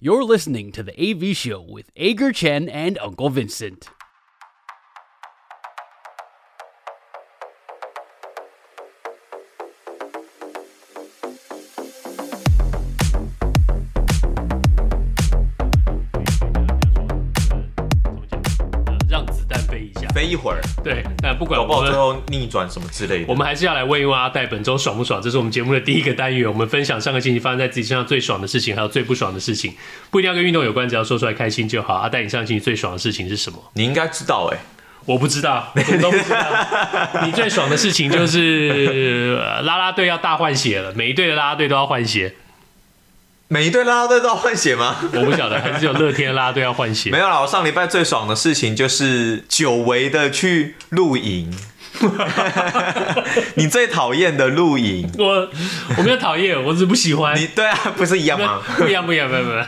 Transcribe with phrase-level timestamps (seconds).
[0.00, 3.89] You're listening to the AV Show with Ager Chen and Uncle Vincent.
[19.09, 23.25] 让子弹飞一下，飞一会儿，对，那 不管搞不好我们最后逆转什么之类的。
[23.27, 25.19] 我们还是要来问一问阿戴本周爽不爽？
[25.19, 29.73] 这是我们节目的第一个单元，我们分享上个星期发生在自己身上最爽的事情，还有最不爽的事情，
[30.11, 31.95] 不一定要跟运动有关，只要说出来开心就好。
[31.95, 33.57] 阿戴，你上个星期最爽的事情是什么？
[33.73, 34.61] 你应该知道哎、欸，
[35.05, 37.25] 我不知道，我都不知道。
[37.25, 42.35] 你最爽的事情就是拉拉队要大换血了，每一队的拉拉队都要换血。
[43.53, 44.95] 每一队啦啦队都要换血吗？
[45.13, 47.09] 我不晓得，还是有乐天啦啦队要换血？
[47.11, 51.53] 没有啦，我上礼拜最爽的事情就是久违的去露营。
[53.55, 55.11] 你最讨厌的露营？
[55.17, 55.49] 我
[55.97, 57.37] 我没有讨厌，我只是不喜欢。
[57.37, 58.61] 你对啊，不是一样吗？
[58.77, 59.67] 不一样，不一样，不一样，不一样。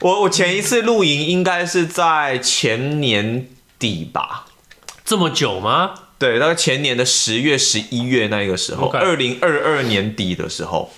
[0.00, 3.46] 我我前一次露营应该是在前年
[3.78, 4.46] 底吧？
[5.04, 5.92] 这么久吗？
[6.18, 10.92] 对，大概前年的十月、十一月那个时候，二零二二年底的时候。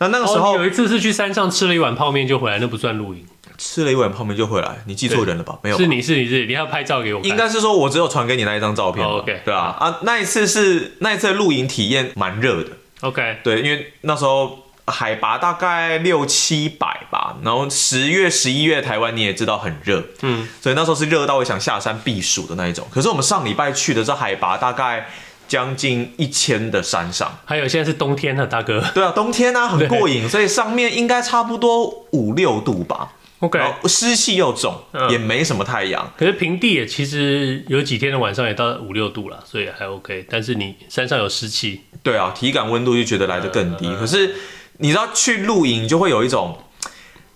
[0.00, 3.24] 那那个时候、哦、有一次是去山上吃了一碗泡面就回来，那不算露营。
[3.58, 5.58] 吃了一碗泡面就回来，你记错人了吧？
[5.62, 7.28] 没有，是你是你是你要拍照给我看。
[7.28, 9.06] 应该是说我只有传给你那一张照片。
[9.06, 12.70] Oh, OK，对啊啊，那一次是那一次露营体验蛮热的。
[13.02, 22.86] OK，对，因为那时候海拔大概六七百吧，然后十月十一月台湾你也知道很热，嗯，所以那时候是热到我想下山避暑的那一种。
[22.90, 25.10] 可是我们上礼拜去的这海拔大概。
[25.50, 28.80] 将近一千的山上，还有现在是冬天了，大哥。
[28.94, 33.14] 对啊，冬天啊，很过瘾，所以上面应该差不多五六度吧。
[33.40, 36.08] OK，湿气又重，嗯，也没什么太阳。
[36.16, 40.24] 可是平地也其实有几天的晚上也到五六度了，所以还 OK。
[40.30, 43.88] 但是你山上有湿气，对啊，体感温度就觉得来得更低。
[43.88, 44.36] 嗯，可是
[44.78, 46.56] 你知道去露营就会有一种。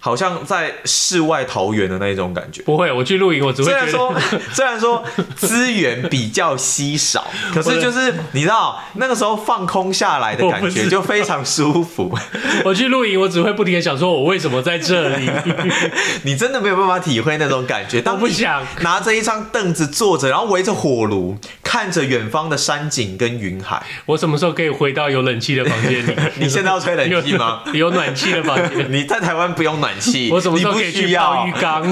[0.04, 2.60] 好像在世外桃源的那一种感觉。
[2.64, 4.14] 不会，我去露营，我只会虽然说
[4.52, 5.02] 虽然说
[5.34, 12.14] 资源比较稀少， 可是就是你知道那个时候放空下来的感觉就非常舒服。
[12.66, 15.30] 我，去露营，我只会不停的想说，我为什么在这里？
[16.24, 18.02] 你真的没有办法体会那种感觉。
[18.02, 23.82] 当我不想拿着一张凳子坐着，然后围着火炉，看着远方的山景跟云海。
[24.04, 26.14] 我什么时候可以回到有冷气的房间里？
[26.36, 27.62] 你现在要吹冷气吗？
[27.68, 28.86] 有，有暖气的房间。
[28.92, 29.93] 你在台湾不用暖。
[30.32, 31.86] 我怎么时候可以去泡浴缸？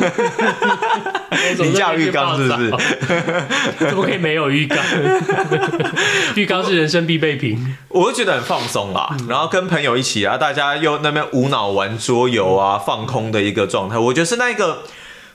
[1.58, 2.70] 你叫浴缸是不是？
[3.88, 4.78] 怎么可以没有浴缸？
[6.34, 7.76] 浴缸是人生必备品。
[7.88, 13.98] 我就觉得很放松啦，然后跟朋友一起啊，大家又那边无脑玩桌游啊，放空的一个状态。
[13.98, 14.82] 我觉得是那个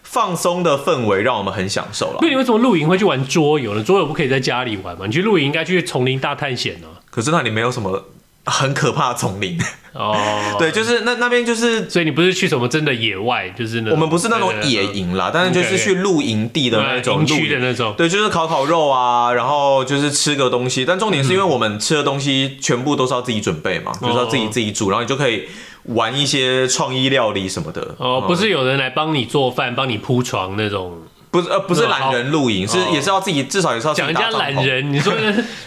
[0.04, 2.20] 放松的氛围让我们很享受了。
[2.22, 3.84] 那你为什么露营会去玩桌游呢？
[3.84, 5.06] 桌游不可以在家里玩吗？
[5.06, 6.88] 你去露营应该去丛林大探险呢。
[7.10, 8.06] 可是那里没有什么。
[8.48, 9.60] 很可怕的丛林。
[9.94, 10.16] 哦，
[10.60, 25.46] 对，就是那那边就是，所以你不是去什么真的野外，就是那我们不是那种野营啦，但是就是去露营地的那种露营区的那种，对，就是烤烤肉啊，然后就是吃个东西，但重点是因为我们吃的东西全部都是要自己准备嘛，就是要自己自己煮，然后你就可以
[25.86, 27.96] 玩一些创意料理什么的。
[27.98, 31.00] 哦，不是有人来帮你做饭、帮你铺床那种。
[31.38, 34.92] 不是呃，不是懒人露营，是也是要自己，至少也是要讲人家懒人。
[34.92, 35.14] 你说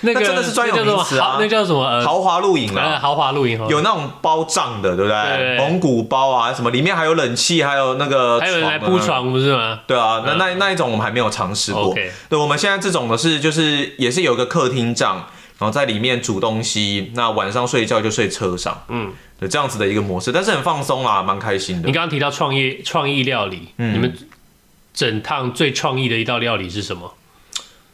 [0.01, 1.37] 那 个真的是专有名词啊？
[1.39, 2.03] 那叫什么？
[2.05, 5.57] 豪华露营啊，豪华露营有那种包帐的，对不对？
[5.59, 9.79] 蒙古包啊，什么里面还有冷气，还有那个还有人来铺床，不是吗？
[9.87, 11.95] 对啊，那那那一种我们还没有尝试过。
[11.95, 15.25] 对，我们现在这种的是就是也是有个客厅帐，
[15.59, 21.87] 然后在里面煮东西，那晚上睡觉就睡车上，嗯，对，这样子的一个模式，但是很放松啦，蛮开心的。
[21.87, 24.13] 你刚刚提到创业创意料理，你们。
[24.93, 27.15] 整趟最创意的一道料理是什么？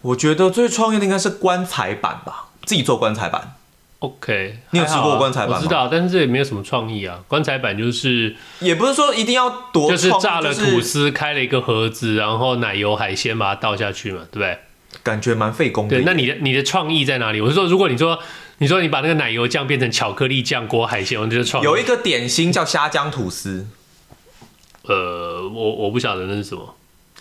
[0.02, 3.54] 我觉得最创意的应该是棺材板吧，自己做棺材板。
[4.00, 5.56] OK，你有吃过棺材板吗？
[5.56, 7.18] 我知道，但是这也没有什么创意啊。
[7.26, 14.58] 棺材板就是，也不是说一定要多，就是炸了吐司，开了一个盒子，然后奶油海鲜把它倒下去嘛，对不对？
[15.02, 15.96] 感觉蛮费工的。
[15.96, 17.40] 对，那你的你的创意在哪里？
[17.40, 18.18] 我是说，如果你说
[18.58, 21.64] 你说你把那个奶油酱变成巧克力酱裹海鲜，我觉得创意。
[21.64, 23.66] 有一个点心叫虾酱吐司，
[24.82, 26.76] 呃，我我不晓得那是什么。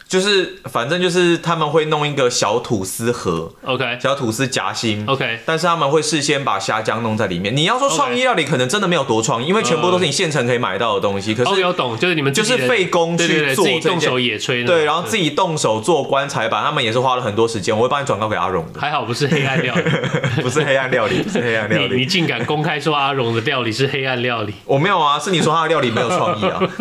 [0.08, 7.56] 就是，反正就是他们会弄一个小吐司盒，OK，小吐司夹心，OK，但是他们会事先把虾酱弄在里面。
[7.56, 11.34] 你要说创意料理，可能真的没有多创意，因为全部都是你现成可以买到的东西。
[11.34, 17.76] 可是有懂，就是你们就是费工去做，自己动手野炊，对，然后自己动手做棺材板，他们也是花了很多时间。
[17.76, 18.80] 我会帮你转告给阿荣的。
[18.80, 19.84] 还好不是黑暗料理，
[20.44, 21.96] 不是黑暗料理， 不是黑暗料理。
[21.98, 24.54] 你竟敢公开说阿荣的料理是黑暗料理？
[24.66, 26.62] 我没有啊，是你说他的料理没有创意啊？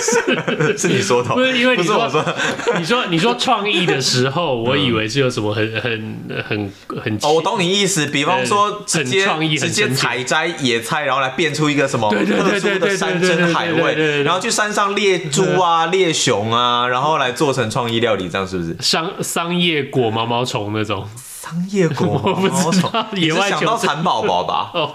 [0.00, 2.08] 是是你说的，不是因为你说
[2.78, 6.16] 你说你说创意的时候，我以为是有什么很很
[6.48, 6.72] 很
[7.02, 8.06] 很哦，我懂你意思。
[8.06, 18.76] 比方说直接创意，直接采摘野菜，然后来变出一个什么特殊的山珍海味，然后去山上猎猪啊、猎熊啊，然后来做成创意料理，这样是不是？
[18.80, 21.08] 桑桑叶果毛毛虫那种。
[21.44, 24.70] 桑叶果毛毛虫， 野外想到蚕宝宝吧？
[24.72, 24.94] 哦，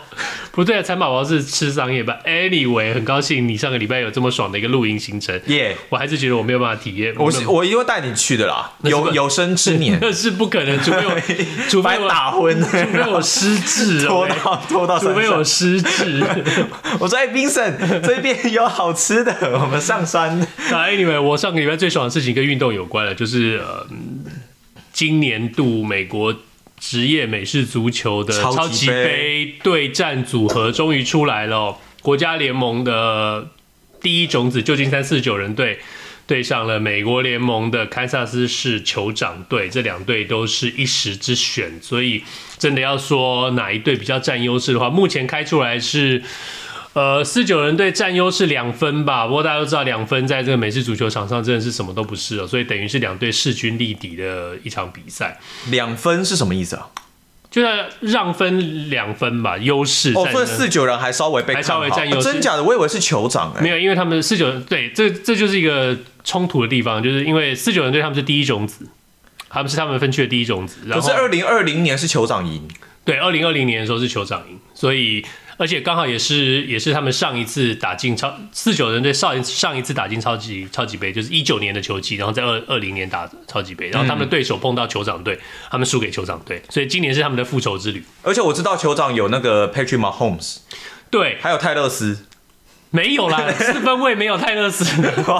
[0.52, 5.40] 不对，蚕宝宝是吃桑叶吧？Anyway，很高兴你上个礼拜有这么爽的一个露营行程。
[5.46, 7.14] 耶，我还是觉得我没有办法体验。
[7.18, 11.22] 我是我一定会带你去的啦，有有生之年 那是不可能，除非我
[11.70, 16.24] 除非我打昏，除非我失智，拖到拖到，除非我失智。
[17.00, 20.40] 我说哎，Vincent 这边有好吃的，我们上山。
[20.72, 23.86] 那 Anyway，我上个礼拜最爽的事情跟运动有关了，就是呃。
[25.00, 26.36] 今年度美国
[26.78, 33.48] 职业美式足球的超级杯对战组合终于出来了，国家联盟的
[34.02, 35.80] 第一种子旧金山四十九人队
[36.28, 42.22] 对上了美国联盟的堪萨斯市酋长队，这两队都是一时之选，所以
[42.58, 46.22] 真的要说哪一队比较占优势的话，目前开出来是。
[46.94, 55.40] 呃，四九人队占优是两分吧，不过大家都知道两分在这个美式足球场上真的是什么都不是了，所以等于是两队势均力敌的一场比赛。
[55.68, 56.88] 两分是什么意思啊？
[57.52, 60.14] 就是让分两分吧，优势。
[60.16, 62.64] 哦，所以四九人还稍微被还稍微占优势，真假的？
[62.64, 68.88] 我以为是酋长哎、欸，没有，因为他们四九人对，这这就是一个冲突的地方，就是因为四九人队他们是第一种子，
[69.48, 70.78] 他们是他们分区的第一种子。
[70.92, 72.68] 可是二零二零年是酋长赢，
[73.06, 75.24] 对，二零二零年的时候是酋长赢，所以。
[75.60, 85.38] 而且刚好也是也是他们上一次打进超四九人队上一上一次打进超级超级杯，就是一九年的球季，然后在二二零年打超级杯，然后他们的对手碰到酋长队，
[85.70, 88.02] 他们输给酋长队，所以今年是他们的复仇之旅。
[88.24, 90.60] 而且我知道酋长有那个 Patrick Mahomes，
[91.12, 92.26] 对，还有泰勒斯。
[92.92, 94.84] 没有啦， 四分位没有泰勒斯，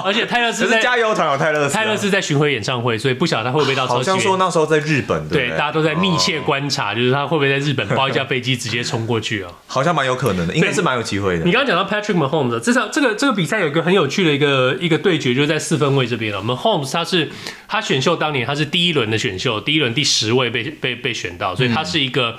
[0.04, 4.10] 而且泰勒斯在加油团有泰勒斯，泰勒斯在巡回演唱会，所以不晓得他会不会到超级。
[4.10, 9.50] 好像说那时候在日本，对，大家都在密切观察，就是他会不会在日本包一架飞机直接冲过去啊？
[9.66, 11.44] 好像蛮有可能的，应该是蛮有机会的。
[11.44, 16.40] 你刚刚讲到 Patrick Mahomes，这场这个这个比赛有一个很有趣的一个一个对决，就是在四分位这边了。
[16.40, 17.28] Mahomes 他是
[17.66, 22.36] 他选秀当年他是第一轮的选秀，第一轮第十位被被被选到，所以他是一个。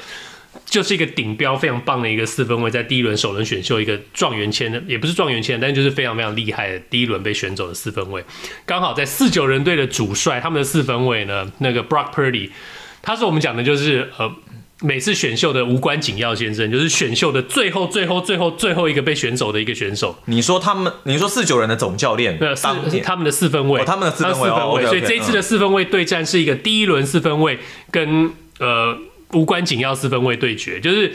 [0.72, 8.24] 就是一个顶标非常棒的一个四分卫，在第一轮首轮选秀一个状元签的，也不是状元签，但就是非常非常厉害的第一轮被选走的四分卫。
[8.66, 12.52] 刚好在四九人队的主帅，他们的四分卫呢，那个 Brock Purdy，
[13.02, 14.34] 他是我们讲的就是呃
[14.80, 20.18] 每次选秀的无关紧要先生，就是选秀的最后最后最后最后一个被选走的一个选手。
[20.28, 22.64] 你说他们，你说四九人的总教练，对，是
[23.04, 24.40] 他们的四分卫，他们的四分
[24.72, 27.60] 卫，所以这一次的四分卫对战是一个第一轮四分卫
[27.92, 28.98] 跟呃。
[29.33, 31.12] 无关紧要四分卫对决，就是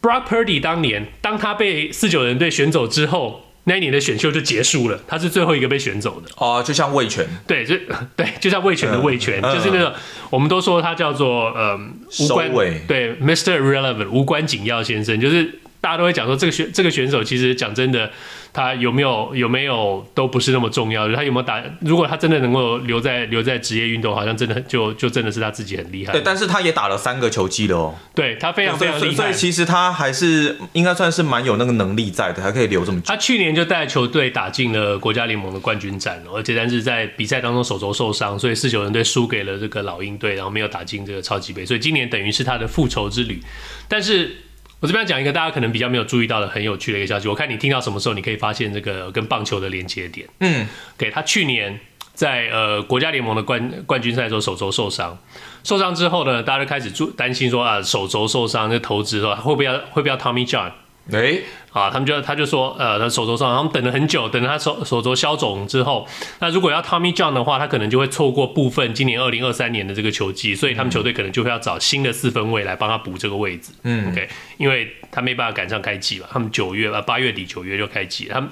[0.00, 6.30] Brock Purdy 当年当他被四九人队选走之后，那一年的选秀就结束了，他是最后一个被选走的。
[6.36, 7.76] 哦，就像魏权，对，就
[8.16, 9.94] 对，就像魏权的魏权，嗯、就是那个、嗯、
[10.30, 11.78] 我们都说他叫做呃
[12.20, 13.58] 无关尾对 Mr.
[13.58, 18.10] Irrelevant 无关紧要先生，就是大家都会讲说这个选这个选手其实讲真的。
[18.52, 21.62] 他有没有有没有都不是那么重要，他有没有打？
[21.80, 26.12] 如果他真的能够留在留在职业运动，好像真的就就真的是他自己很厉害。
[26.12, 27.94] 对，但是他也打了三个球季了哦。
[28.14, 33.06] 对，他非常非常厉害，所以其实他还是应该算是蛮有那个能力在的，还可以留这么久。
[33.06, 43.40] 他去年就带球队打进了国家联盟的冠军战，而且但是在比赛当中手肘受伤，所以四九人队输给了这个老鹰队，然后没有打进这个超级杯，所以今年等于是他的复仇之旅，
[43.88, 44.36] 但是。
[44.82, 50.28] 我这边讲一个大家可能比较没有注意到的很有趣的一个消息，我看你听到什么时候，你可以发现这个跟棒球的连接点。
[50.40, 50.66] 嗯，
[50.98, 51.78] 给、okay, 他去年
[52.14, 55.16] 在呃国家联盟的冠冠军赛的时候手肘受伤，
[55.62, 60.72] 受伤之后呢，大家就开始注担心说啊手肘受伤那投资的话会不会要会不会要 Tommy John？
[61.10, 61.42] 哎、欸，
[61.72, 66.06] 啊，他们就他就说，呃，他手肘上，他们等了很久，等他手手肘消肿之后，
[66.38, 73.72] 那如果要 Tommy John 的话，他可能就会错过部分今年二零二三年的这个球季，所以他们球队可能就会要找新的四分卫来帮他补这个位置。
[73.82, 74.28] 嗯，OK，
[74.58, 78.48] 因为他没办法赶上开季嘛，他们九月啊八月底九月就开季，他们，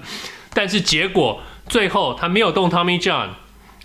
[0.52, 3.28] 但是结果最后他没有动 Tommy John。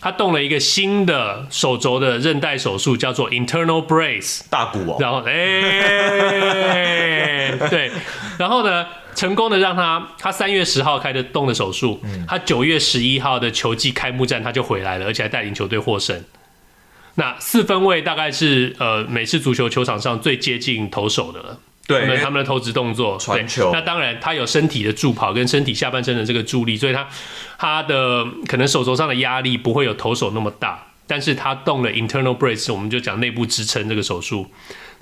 [0.05, 4.97] 他动了一个新的手肘的韧带手术，叫做 internal brace 大骨哦。
[4.99, 5.33] 然后，哎、
[6.69, 7.89] 欸，对，
[8.37, 8.85] 然后呢，
[9.15, 16.23] 成功的让他，他三月十号开的动的手术，他九月十一号的球季开幕战他就回来了，而且还带领球队获胜。
[17.15, 21.57] 那四分卫大概是呃美式足球球场上最接近投手的了。
[21.87, 23.71] 对，他们的投掷动作，传球。
[23.71, 27.07] 那当然，他有身体的助跑跟身体下半身的这个助力，所以他
[27.57, 30.87] 他的可能手肘上的压力不会有投手那么大。
[31.07, 34.49] 但是他动了 internal brace，我们就讲内部支撑这个手术，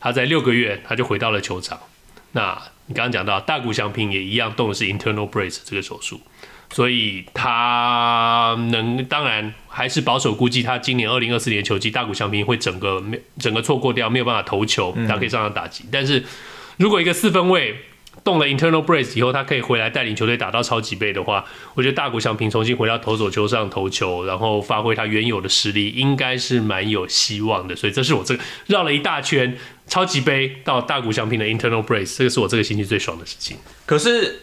[0.01, 1.79] 他在六个月他就回到了球场。
[2.33, 6.19] 那你刚刚讲到大谷翔平也一样动的是 internal brace 这个手术，
[6.73, 15.85] 所以他能当然还是保守估计，他今年二零二四年球季大谷翔平会整个没整个错过掉，没有办法投球，他可以上场打击。
[15.85, 16.21] 嗯、但是
[16.77, 17.75] 如果一个四分卫
[18.23, 27.75] 动了 internal brace 以后，他可以回来带领球队打到超级杯的话，我觉得大谷翔平重新回到投手球上投球，然后发挥他原有的实力，应该是蛮有希望的。
[27.75, 33.57] 所以这是我这个绕了一大圈超级杯到大谷翔平的 internal brace，这个是我这个星期最爽的事情。
[33.85, 34.41] 可是。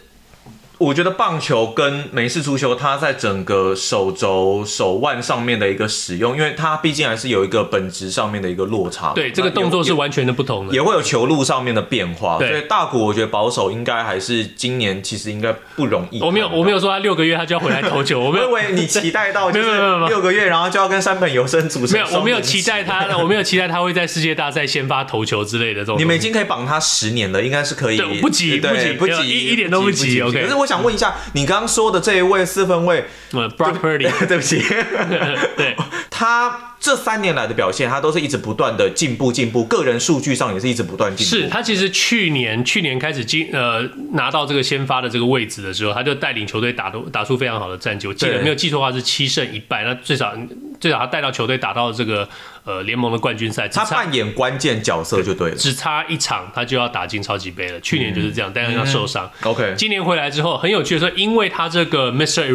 [0.81, 9.13] 我觉得棒球跟美式足球，它在整个手肘、手腕上面的一个使用，因为它毕竟还是有一个本质上面的一个落差。
[9.13, 12.39] 对，这个动作是完全的不同的，也会有球路上面的变化。
[12.39, 16.19] 所以大谷，我觉得保守应该还是今年其实应该不容易。
[16.19, 18.19] 我没有，我没有说他六个月他就要回来投球。
[18.19, 19.69] 我没有，因为你期待到 就是
[20.07, 21.93] 六个月，然后就要跟山本由生组成。
[21.93, 25.99] 没有，我没有期待他， 我没有期待他会在世界大赛先发投球之类的这种。
[25.99, 28.01] 你们已经可以绑他十年了，应该是可以。
[28.19, 30.19] 不急，不急，不急，一一点都不急。
[30.21, 30.41] OK。
[30.41, 31.45] 可是我想问一下，你。
[31.45, 34.63] 刚刚说的这一位四分卫，Brock Purdy， 对不起，
[35.57, 35.75] 对，
[36.09, 36.67] 他。
[36.81, 41.29] 这三年来的表现，他都是一直不断的进步，进步，个人数据上也是一直不断进步。
[41.29, 48.07] 是他其实去年去年开始进呃拿到这个先发的这个位置的时候，他就带领球队打出打出非常好的战绩。
[48.07, 50.33] 我记得没有记错的话是七胜一败，那最少
[50.81, 52.27] 最少他带到球队打到这个
[52.65, 53.67] 呃联盟的冠军赛。
[53.67, 57.79] 他扮演关键角色就对了，只差一场他就要打进超级杯了。
[57.81, 59.29] 去年就是这样，但是他受伤。
[59.43, 62.49] OK，今年回来之后很有趣的说，因为他这个 Mr.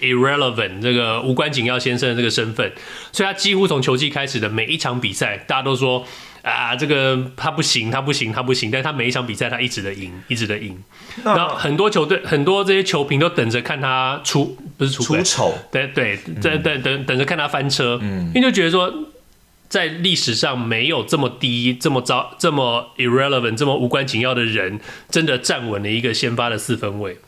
[0.00, 2.72] Irrelevant 这个无关紧要先生的这个身份，
[3.12, 4.40] 所以他几乎从球季开始。
[4.40, 6.02] 的每一场比赛，大家都说
[6.42, 8.70] 啊，这个他不行，他不行，他不行。
[8.70, 10.82] 但他每一场比赛，他一直的赢，一直的赢。
[11.24, 17.98] 然后很多球队，很多这些球评都等着看他出，不是出出丑，对对，等等等等着看他翻车。
[18.00, 18.92] 嗯，因为就觉得说，
[19.68, 24.80] 在历史上没有这么低、这么糟、这么 irrelevant、这么无关紧要的人，
[25.10, 27.18] 真的站稳了一个先发的四分卫。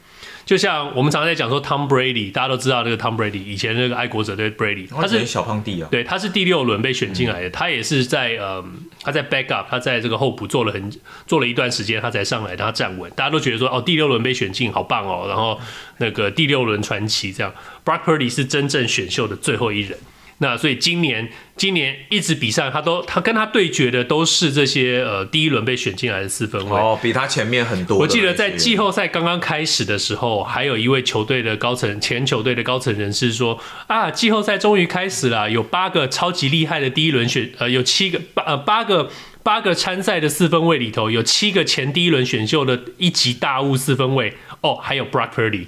[0.45, 8.65] 就像我们常常在讲说，Tom Brady，大家都知道这个 Tom Brady，以前那个爱国者队 Brady，他是小胖弟啊，对，他是第六轮被选进来的，嗯、他也是在呃，
[9.03, 10.93] 他在 backup，他在这个候补做了很
[11.27, 15.59] 做了一段时间，他才上来，他站稳，大家都觉得说，哦，第六轮被选进，好棒哦，然后
[15.99, 19.97] 那个第六轮传奇这样，Brock Purdy 是真正选秀的最后一人。
[20.43, 27.97] 那所以今年今年一直比赛，他都他跟他对决的都是这些呃第一轮被选进来的四分卫哦，比他前面很多。
[27.97, 39.09] 我记得在季后赛刚刚开始的时候，还有一位球队的高层前球队的高层人士说啊，季后赛终于开始了，有八个超级厉害的第一轮选呃有七个八呃八个
[39.45, 44.35] 八个参赛的四分位里头有七个前第一轮选秀的一级大物四分卫。
[44.63, 45.67] 哦，还有 Brock Purdy，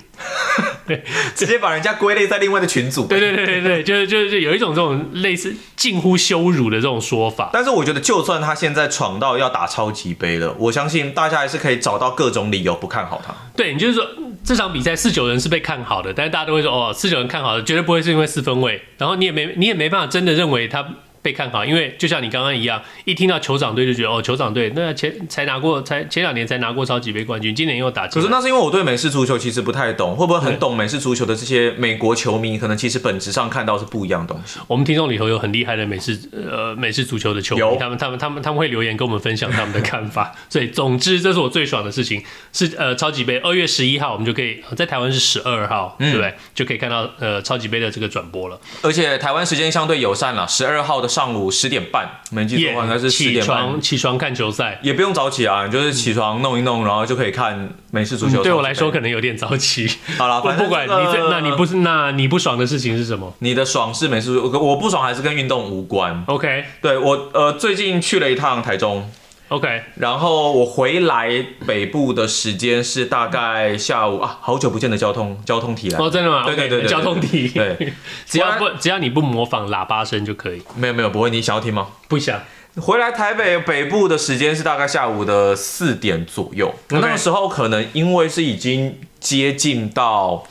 [0.87, 1.03] 对，
[1.35, 3.07] 直接把人家归类在另外的群组。
[3.07, 7.50] 对对对对对，就是就是有一种这种类似近乎羞辱的这种说法。
[7.53, 13.35] 但是我觉得，就算他现在闯到要打超级杯了，我相信大家还是可以找到各种理由不看好他。
[13.57, 14.07] 对，你就是说
[14.45, 20.87] 这场比赛四九人是被看好的，但是大家都会说哦，四九人看好的绝对不会是因为四分位，然后你也没你也没办法真的认为他。
[21.25, 28.07] 被看好，因为就像你刚刚一样，一听到酋长队就觉得哦，酋长队那前才拿过，才前两年才拿过超级杯冠军，今年又打。
[28.09, 34.61] 可是那是因为我对美式足球其实不太懂，会不会很懂美式足球的这些美国球迷，可能其实本质上看到是不一样的东西。
[34.66, 40.31] 我们听众里头有很厉害的美式呃美式足球的球迷，他们他们他们他们会留言跟我们分享他们的看法。
[40.50, 46.35] 所以总之，这是我最爽的事情，是呃超级杯二月十一号我们就可以在台湾是十二号，嗯、对不对？
[46.54, 48.61] 就可以看到呃超级杯的这个转播了。
[48.83, 51.85] 而且台湾时间相对友善了，十二号的上午十点。
[51.92, 53.44] 半没记错的话，应该是十点半。
[53.44, 58.42] 起床，起床看球赛，也不用早起啊，你就是起床弄一弄，然后就可以看美式足球。
[58.42, 59.87] 对我来说，可能有点早起。
[60.18, 63.33] 好了， 不管你这，那你不是，那你不爽的事情是什么？
[63.38, 66.25] 你的爽是美式足球，我不爽还是跟运动无关。
[66.26, 69.09] OK，对我呃，最近去了一趟台中。
[69.49, 71.31] OK，然后我回来
[71.67, 76.45] 北部的时间是大概下午啊，好久不见的交通交通题来哦，真的吗？
[76.47, 77.93] 对对对，对，交通题，对，
[78.27, 80.63] 只要不只要你不模仿喇叭声就可以。
[80.75, 81.89] 没有没有，不会，你想要听吗？
[82.09, 82.41] 不想。
[82.81, 90.45] 回来台北北部的时间是大概下午的四点左右.那个时候可能因为是已经接近到。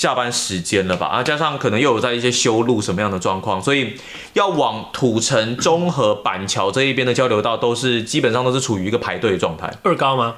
[0.00, 1.08] 下班时间了吧？
[1.08, 4.00] 啊，加上可能又有在一些修路什么样的状况，所以
[4.32, 9.70] 要往土城、中和、板桥这一边的交流道都是基本上都是处于一个排队的状态。
[9.82, 10.36] 二高吗？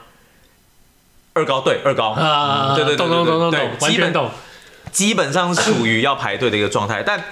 [1.35, 4.12] 二高对，二高啊，对对对对对，对，对，基本
[4.90, 7.04] 基本上是属于要排队的一个状态。
[7.04, 7.26] 但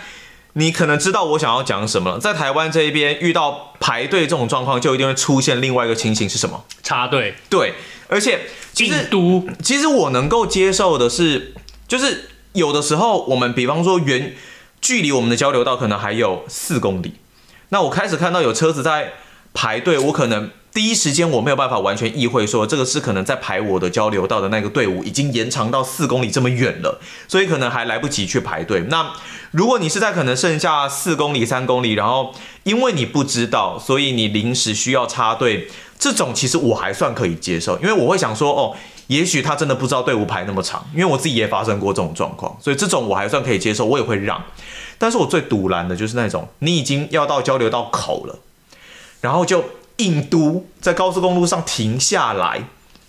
[0.53, 6.63] 你可能知道我想要讲什么了，在台湾这一边遇到排队这种状况，就一定会出现另外一个情形是什么？
[6.85, 7.35] 插队。
[7.49, 7.75] 对，
[8.07, 9.11] 而且其实
[9.61, 11.55] 其实我能够接受的是。
[11.91, 14.37] 就是有的时候，我们比方说远
[14.81, 17.15] 距离我们的交流道可能还有四公里，
[17.71, 19.15] 那我开始看到有车子在
[19.53, 28.83] 排队，我可能第一时间我没有办法完全意会说这个是可能在排我的交流道的那个队伍已经延长到四公里这么远了，所以可能还来不及去排队。
[28.89, 29.13] 那
[29.51, 32.33] 如果你是在可能剩下四公里、三公里，然后
[32.63, 35.69] 因为你不知道，所以你临时需要插队，
[35.99, 38.77] 这种其实我还算可以接受，因为我会想说，哦，
[39.11, 44.43] 也许他真的不知道队伍排那么长，因为我自己也发生过这种状况，所以这种我还算可以接受，我也会让。
[44.97, 48.39] 但是我最堵拦的就是那种你已经要到交流道口了，
[49.21, 49.65] 然后就。
[50.01, 52.65] 硬嘟在高速公路上停下来，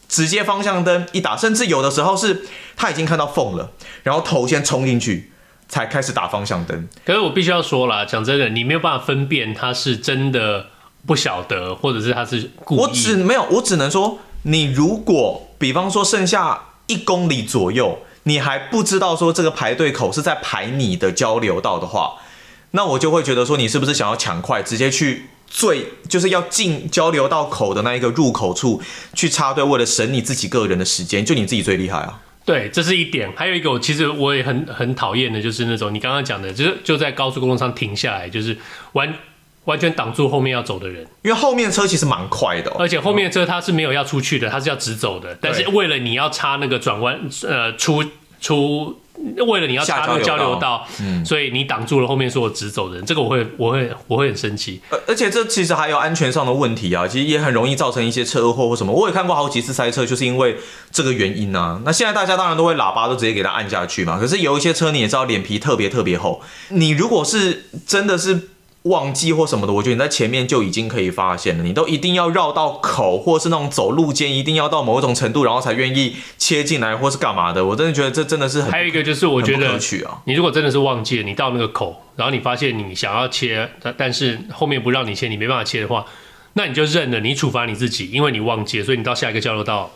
[0.10, 3.72] 直接方向灯一打，甚至有的时候是他已经看到缝了，
[4.04, 5.32] 然后头先冲进去，
[5.70, 6.90] 才开始打方向灯。
[7.06, 10.66] 可是我必须要说啦，讲真的，你没有办法分辨他是真的
[11.06, 12.80] 不晓得，或者是他是故意。
[12.80, 22.16] 我只没有，我只能说，你如果比方说剩下一公里左右，你还不知道说这个排队口是在排你的交流道的话，
[22.72, 25.28] 那我就会觉得说，你是不是想要抢快，直接去。
[25.54, 28.82] 最就是要进交流道口的那一个入口处
[29.14, 32.22] 去插队，为了省你自己个人的时间，就你自己最厉害啊！
[32.46, 33.30] 对，这是一点。
[33.36, 38.58] 还有一个，我其实我也很很讨厌的，就是那种你刚刚讲的，就是就在高速公路上停下来，就是
[38.94, 39.14] 完
[39.66, 48.04] 完全挡住后面要走的人，因为后面车其实蛮快的，哦，而且后面车它是没有要出去的，它是要直走的，但是为了你要插那个转弯，呃，出
[48.40, 48.98] 出。
[49.46, 54.82] 为了你要插那个交流道，嗯，所以你挡住了后面所有直走的人，这个我会我会我会很生气。
[54.90, 58.92] 而而且这其实还有安全上的问题啊，其实也很容易造成一些车祸或什么。
[58.92, 60.58] 我也看过好几次塞车，就是因为
[60.90, 61.80] 这个原因啊。
[61.86, 64.18] 那现在大家当然都会喇叭都直接给它按下去嘛。
[64.18, 68.50] 可是有一些车你也知道脸皮特别特别厚，你如果是真的是。
[68.84, 71.64] 忘记或什么的，我觉得你在前面就已经可以发现了。
[71.64, 77.64] 你都一定要绕到口，或是那种走路间，一定要到某一种程度，然后才愿意切进来，或是干嘛的。
[77.64, 78.72] 我真的觉得这真的是很。
[78.72, 79.80] 还有一个就是，我觉得
[80.26, 86.04] 你如果真的是忘记了，你到那个口，然后你发现你想要切，但是后面不让你切，你没办法切的话，
[86.54, 89.92] 那你就认了，你处罚你自己，因为你忘记了，所以你到下一个交流道，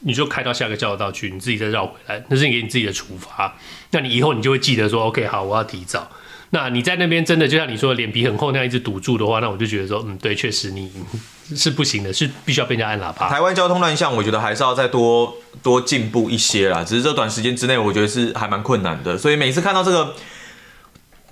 [0.00, 3.56] 你就开到下一个交流道去，你自己再绕回来，那是你给你自己的处罚。
[3.92, 6.06] 那你以后你就会记得说，OK，好，我要提早。
[6.56, 10.90] 那你在那边真的就像你说的脸皮很厚那样一直堵住的话，那我就觉得说，嗯，对，确实你
[11.54, 13.28] 是不行的，是必须要被人家按喇叭。
[13.28, 16.82] 台湾交通乱象，我觉得还是要再多多进步一些啦。
[16.82, 19.18] 只是这短时间之内，我觉得是还蛮困难的。
[19.18, 20.14] 所以每次看到这个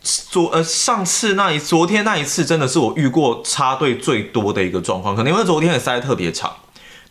[0.02, 6.52] 昨呃上次那一昨天那一次，真的是我遇过插队最多的一个状况，可能因为昨天也塞得特别长。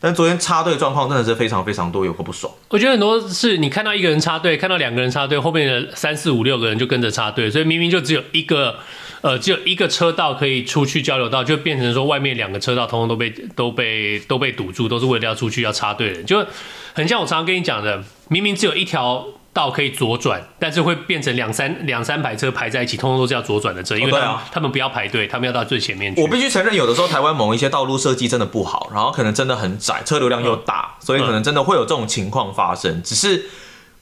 [0.04, 2.52] 但昨天插队状况真的是非常非常多，有个不爽。
[2.68, 8.76] 我觉得很多是你看到一个人插队，看到两个人插队，后面的三四五六个人就跟着插队，所以明明就只有一个，
[9.22, 16.44] 呃，只有一个车道可以出去交流道，就变成说外面两个车道通通都被都被都被堵住，都是为了要出去要插队的，就
[16.92, 19.26] 很像我常常跟你讲的，明明只有一条。
[19.54, 26.20] 道可以左转，但是会变成两三两三排车排在一起，通通都是要左转的车，因为他们、哦啊、他们不要排队，他们要到最前面去。
[26.20, 33.02] 我必须承认，有的时候台湾某一些道路设计真的不好，然后可能真的很窄，车流量又大，所以可能真的会有这种情况发生。
[33.02, 33.46] 只是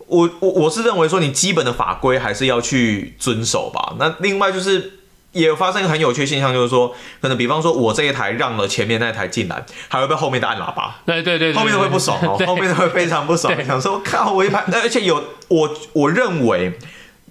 [0.07, 3.95] 我我我是认为说，你基本的法规还是要去遵守吧。
[3.99, 4.99] 那另外就是。
[5.33, 11.01] 也有发生一个很有趣的现象，就是说，可能比方说，我这一台让了前面那台进来，还会被后面的按喇叭。
[11.07, 14.63] 对对对，后面的会不爽哦，后面的会非常不爽， 想说靠我一排。
[14.83, 16.79] 而且有我我认为，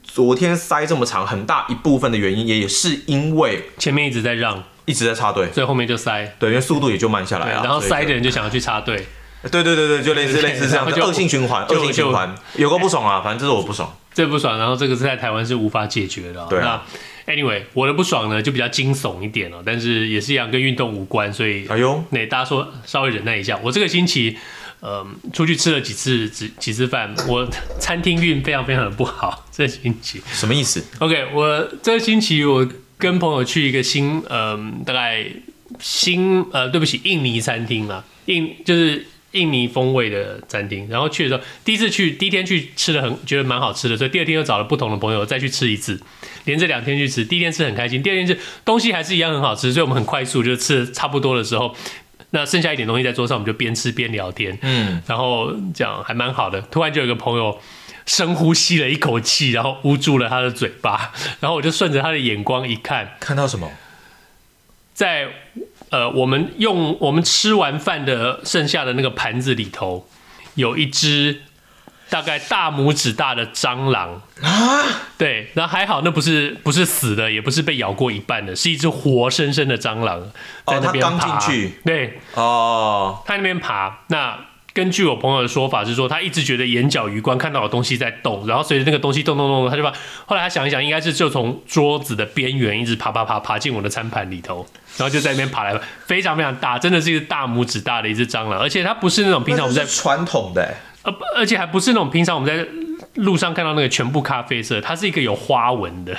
[0.04, 6.36] 昨天塞这么长，很大一部分的原因也也是因为前面一直在让，一直在插队，所以后面就塞。
[6.40, 7.64] 对，因为速度也就慢下来了。
[7.64, 9.06] 然后塞的人就想要去插队。
[9.44, 14.58] 对对对对，就类似类似这样的恶性循环，恶性循环，有个不爽啊，反正这是我不爽，这不爽。
[14.58, 16.46] 然后这个是在台湾是无法解决的。
[16.50, 16.84] 对啊。
[17.32, 23.58] Anyway，我的不爽呢就比较惊悚一点哦，但是也是一样跟运动无关，所以哎呦，那大家说稍微忍耐一下。
[23.64, 24.36] 我这个星期，
[24.82, 27.48] 呃，出去吃了几次几几次饭，我
[27.80, 29.48] 餐厅运非常非常的不好。
[29.52, 32.68] 这个星期什么意思？OK，我这个星期我
[32.98, 35.26] 跟朋友去一个新，嗯、呃，大概
[35.80, 39.06] 新，呃，对不起，印尼餐厅嘛，印就是。
[39.32, 45.98] 印尼风味的餐厅，然后去的时候，第一次去，第一天去吃的很觉得蛮好吃的，所以第二天又找了不同的朋友再去吃一次，
[46.44, 47.24] 连着两天去吃。
[47.24, 51.74] 第一天吃很开心，第二天吃东西还是一样很好吃，所以我们很快速就吃的差不多的时候，
[52.32, 56.60] 那剩下一点东西在桌上，我们就边吃边聊天，嗯，然后这样还蛮好的。
[56.64, 57.58] 突然就有个朋友
[58.06, 63.72] 深呼吸了一口气，然后捂住了他的嘴巴，然后我就顺着他的眼光一看，看到什么？
[64.94, 65.30] 在。
[65.92, 70.08] 呃，我们用我们吃完饭的剩下的那个盘子里头，
[70.56, 71.42] 有一只
[72.10, 74.84] 大概大拇指大的蟑螂啊。
[75.18, 80.32] 对，然后还好，那不是不是死的，也不是被咬过一半的，是一只活生生的蟑螂
[80.66, 81.10] 在那边爬。
[81.10, 81.80] 哦，它刚进去。
[81.86, 84.00] 对，哦，它在那边爬。
[84.08, 84.40] 那
[84.74, 89.92] 根据我朋友的说法是说，他一直觉得眼角余光看到有东西在动，然后随着那个东西动动动，他就把
[90.26, 94.66] 后来他想一想，应该是就从桌子的边缘一直爬爬爬爬进我的餐盘里头，
[94.98, 102.66] 然后就在那边爬来，非常非常大，真的是一个大拇指大的一只蟑螂，而且它不是那种平常我们在传统的，呃，而且还不是那种平常我们在
[103.16, 106.16] 路上看到那个全部咖啡色，它是一个有花纹的。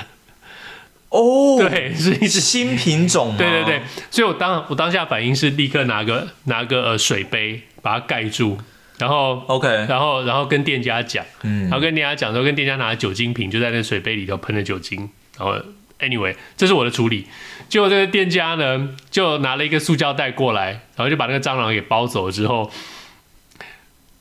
[1.13, 3.37] 哦，对，是一只新品种。
[3.37, 8.59] 对对对，所以我当我当下反应是立刻拿个拿个呃水杯把它盖住，
[8.99, 15.55] 然后 OK，然后然后跟店家讲，嗯，然后跟店家讲说跟店家拿酒精瓶就在那水杯里头喷了酒精，然后
[16.01, 17.27] anyway 这是我的处理，
[17.69, 22.71] 结果这个店家呢就拿了一个塑胶袋过来，然后就把那个蟑螂给包走了之后。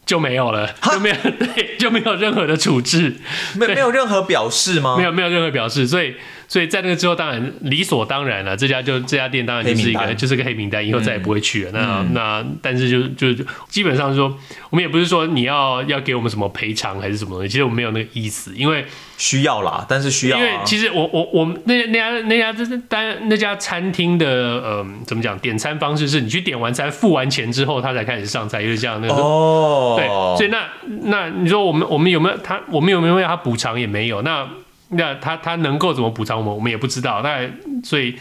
[0.03, 3.15] 就没有了，就没有对，就没有任何的处置，
[3.55, 4.97] 没没有任何表示吗？
[4.97, 6.15] 没有没有任何表示，所以
[6.51, 11.71] 所以在那个之后，当然理所当然了，这家就这家店当然就是一个就是个黑名单，以后再也不会去了。
[11.71, 14.37] 嗯、那、嗯、那但是就就就基本上说，
[14.69, 18.85] 我们也不是说你要要给我们什么赔偿还是什么东西，其实我们没有那个意思，因为。
[19.21, 20.39] 需要啦，但是需要、啊。
[20.39, 30.67] 因为其实我我我们那那家那家就是单那家餐厅的呃怎么讲点餐方式是你去点完餐付完钱之后他才开始上菜，就是这样那个哦，对，所以那
[31.03, 34.47] 那你说我们我们有没有他我们有没有要他补偿也没有，那
[34.91, 37.49] 那他他能够怎么补偿我们我们也不知道，那
[37.83, 38.15] 所以。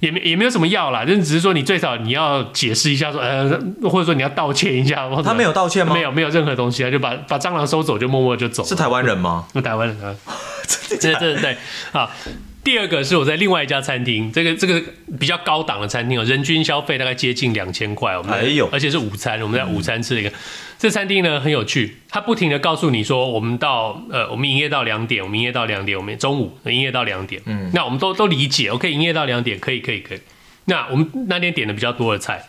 [0.00, 3.46] 也没也没有什么要啦，就只是说你最少你要解释一下说，呃，
[3.82, 5.06] 或者说你要道歉一下。
[5.22, 5.92] 他没有道歉吗？
[5.92, 8.64] 没有，没有任何东西，啊就把把蟑螂收走，就默默就走。
[8.64, 9.44] 是台湾人吗？
[9.52, 10.16] 是台湾人啊。
[10.88, 11.56] 对对对对，
[11.92, 12.10] 好。
[12.62, 14.82] 第二个是我在另外一家餐厅，这个这个
[15.18, 20.28] 比较高档的餐厅哦，人均消费大概接近两千块，我们还有，而且是午餐，我们在午餐吃了一个。
[20.28, 20.34] 嗯、
[20.78, 30.18] 这餐厅呢很有趣，它不停的告诉你说，我们到呃，我们营业到两点，我们营业到两点，我们中午营业到两点，嗯，那我们都都理解，OK，营业到两点可以可以可以。
[30.66, 32.42] 那我们那天点的比较多的菜。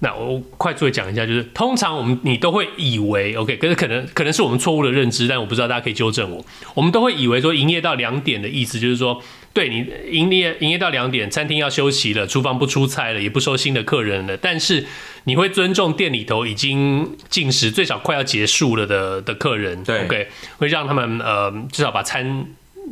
[0.00, 6.46] 那我快速的讲一下，就是通常我们你都会以为，OK，可是可能可能是我们错误的认知，但我不知道大家可以纠正我。
[6.74, 9.20] 我们都会以为说营业到两点的意思就是说，
[9.58, 14.36] 对你营业营业到两点，餐厅要休息了，厨房不出菜了，也不收新的客人了。
[14.36, 14.86] 但是
[15.24, 22.46] 你会尊重店里头已经进食最少快要结束了的的客人，对，OK，会让他们呃至少把餐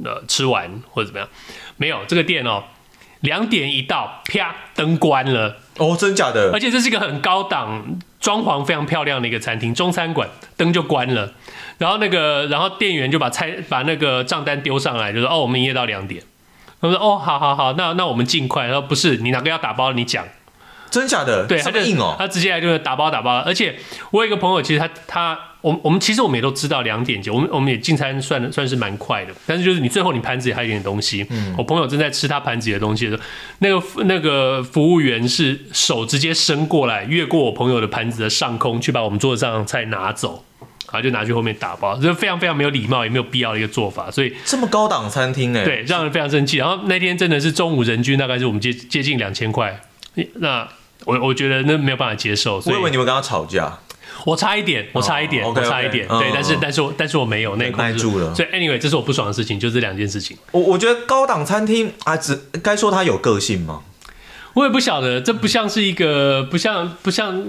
[0.05, 1.29] 呃吃完或者怎么样。
[1.77, 2.65] 没有这个店哦，
[3.21, 5.59] 两点一到，啪，灯关了。
[5.79, 6.51] 哦，真假的？
[6.53, 11.33] 而且这是一个很高档、装潢非常漂亮的一个餐厅，中餐馆，灯就关了，
[11.79, 16.21] 然后那个，然后店员就把菜、把那个账单丢上来，就说：“哦，我们营业到两点。”
[16.81, 19.93] 他说：“哦，好好好，那那我们尽快。”他说：“不是，你哪个要打包？
[19.93, 20.25] 你讲。”
[20.91, 21.47] 真假的？
[21.47, 23.39] 对，他就硬哦，他直接来就是打包打包。
[23.41, 23.77] 而且
[24.13, 25.39] 我有一个朋友，其实他他。
[25.63, 33.23] 我我们其实我们也都知道两点几，我们我们也进餐算算是蛮快的，但是就是你最后你盘子里还有一点东西，嗯，我朋友正在吃他盘子里的东西的时候，
[33.59, 40.45] 那个那个服务员是手直接伸过来，越过我朋友的盘子的上空去把我们桌子上的菜拿走，
[40.93, 46.59] 然后就拿去后面打包，这非常非常没有礼貌也没有必要的一个做法，所以这么高档餐厅呢，对，让人非常生气。
[46.59, 49.81] 然后那天真的是中午人均大概是我们接接近两千块，
[50.35, 50.69] 那
[51.05, 53.79] 我我觉得那没有办法接受，所以我以为你们跟他吵架。
[54.25, 55.65] 我差一点，我差一点，oh, okay, okay.
[55.65, 60.37] 我差一点，对，但是但是我但是我没有那耐住了，所以 anyway，这是我不爽的事情，就这两件事情。
[60.53, 63.83] 我我觉得高档餐厅啊，只该说它有个性吗？
[64.55, 67.45] 我也不晓得，这不像是一个，不像不像。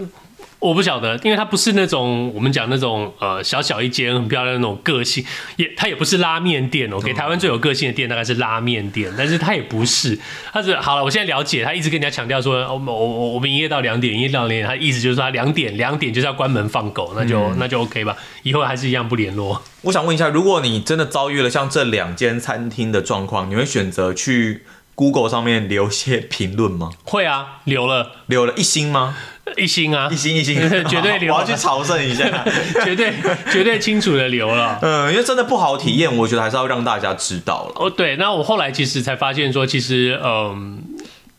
[0.60, 5.24] 我不晓得，因为它不是那种我们讲那种呃小小一间很漂亮的那种个性，
[5.56, 7.00] 也它也不是拉面店哦。
[7.00, 10.18] 给台湾最有个性的店大概是拉面店，但是它也不是，
[10.52, 11.04] 它是好了。
[11.04, 19.62] 我现在了解，他一直跟人家强调说，我们我我我们营业到两点，营业到两点，他意思就是说他两点两点就是要关门放狗，那就、嗯、那就 OK 吧，以后还是一样不联络。
[19.84, 24.64] 我想问一下，如果你真的遭遇了像这两间餐厅的状况，你会选择去
[24.96, 26.90] Google 上面留些评论吗？
[27.04, 29.16] 会啊，留了，留了一星吗？
[29.56, 30.56] 一星啊，一星一星，
[30.90, 31.34] 绝对流。
[31.34, 32.26] 我要去朝圣一下，
[32.84, 33.14] 绝对
[33.52, 34.80] 绝对清楚的流了。
[34.82, 37.74] 嗯，因为真的不好体验，我觉得还是要让大家知道了。
[37.76, 40.80] 哦，对，那我后来其实才发现说，其实嗯，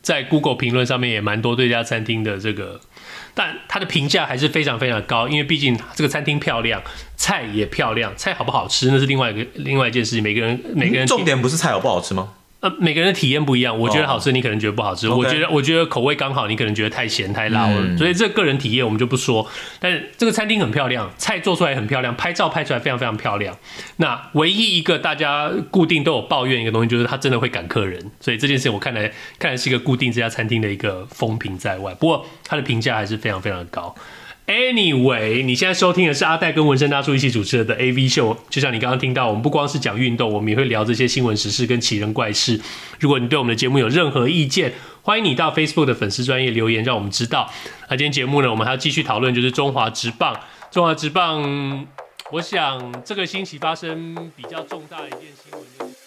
[0.03, 2.81] 在 Google 评论上面也蛮多对这家餐厅的这个，
[3.35, 6.83] 但它的评价还是非常非常高，因为毕竟这个餐厅漂亮，
[7.16, 10.23] 菜也漂亮，菜好不好吃那是另外一个另外一件事情。
[10.23, 12.31] 每个人每个人重点不是菜好不好吃吗？
[12.61, 15.07] 呃，每个人的体验不一样，我觉得好吃，你可能觉得不好吃。
[15.07, 15.18] Oh.
[15.18, 17.66] 我觉得，我觉得口味刚好，你可能觉得太咸太辣。
[17.68, 19.49] 嗯、所以这个人体验我们就不说。
[19.79, 23.57] 但是这个餐厅很漂亮，菜做出来很漂亮，拍照拍出来非常非常漂亮。
[23.99, 28.11] 那唯一一个大家固定都有抱怨一个东西，就是他真的会赶客人。
[28.18, 31.94] 所以这件事情我看来看来是一个固定这家餐厅的一个风评在外。
[31.94, 33.94] 不过他的评价还是非常非常的高。
[34.49, 42.59] Anyway，你现在收听的是阿戴跟纹身大叔一起主持的 AV 秀，就像你刚刚听到，我们不光是讲运动，我们也会聊这些新闻时事跟奇人怪事。
[42.99, 47.53] 如果你对我们的节目有任何意见，欢迎你到 Facebook 的粉丝专业留言，让我们知道。
[47.91, 50.35] 那今天节目呢，我们还要继续讨论，就是中华职棒。
[50.71, 51.87] 中华职棒，
[52.33, 55.98] 我想这个星期发生比较重大的一件新闻。